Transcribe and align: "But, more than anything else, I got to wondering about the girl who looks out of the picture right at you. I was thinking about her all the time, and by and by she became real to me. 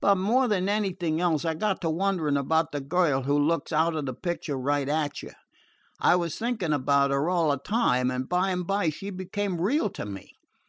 "But, 0.00 0.14
more 0.14 0.46
than 0.46 0.68
anything 0.68 1.20
else, 1.20 1.44
I 1.44 1.54
got 1.54 1.80
to 1.80 1.90
wondering 1.90 2.36
about 2.36 2.70
the 2.70 2.80
girl 2.80 3.24
who 3.24 3.36
looks 3.36 3.72
out 3.72 3.96
of 3.96 4.06
the 4.06 4.14
picture 4.14 4.56
right 4.56 4.88
at 4.88 5.24
you. 5.24 5.32
I 5.98 6.14
was 6.14 6.38
thinking 6.38 6.72
about 6.72 7.10
her 7.10 7.28
all 7.28 7.50
the 7.50 7.58
time, 7.58 8.08
and 8.12 8.28
by 8.28 8.50
and 8.52 8.64
by 8.64 8.90
she 8.90 9.10
became 9.10 9.60
real 9.60 9.90
to 9.90 10.06
me. 10.06 10.34